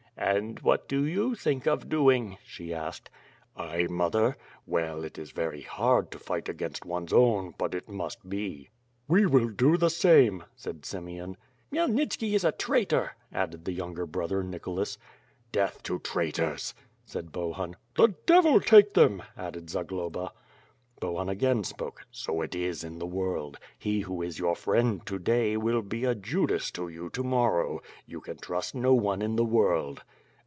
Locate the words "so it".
22.11-22.53